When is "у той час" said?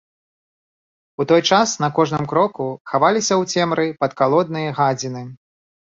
1.23-1.69